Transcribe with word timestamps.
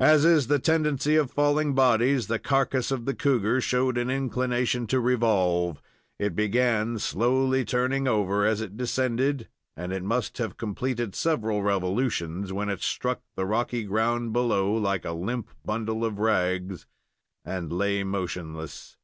As 0.00 0.24
is 0.24 0.48
the 0.48 0.58
tendency 0.58 1.14
of 1.14 1.30
falling 1.30 1.76
bodies, 1.76 2.26
the 2.26 2.40
carcass 2.40 2.90
of 2.90 3.04
the 3.04 3.14
cougar 3.14 3.60
showed 3.60 3.96
an 3.98 4.10
inclination 4.10 4.88
to 4.88 4.98
revolve. 4.98 5.80
It 6.18 6.34
began 6.34 6.98
slowly 6.98 7.64
turning 7.64 8.08
over 8.08 8.44
as 8.44 8.60
it 8.60 8.76
descended, 8.76 9.46
and 9.76 9.92
it 9.92 10.02
must 10.02 10.38
have 10.38 10.56
completed 10.56 11.14
several 11.14 11.62
revolutions 11.62 12.52
when 12.52 12.68
it 12.68 12.82
struck 12.82 13.22
the 13.36 13.46
rocky 13.46 13.84
ground 13.84 14.32
below 14.32 14.74
like 14.74 15.04
a 15.04 15.12
limp 15.12 15.48
bundle 15.64 16.04
of 16.04 16.18
rags, 16.18 16.84
and 17.44 17.72
lay 17.72 18.02
motionless. 18.02 18.96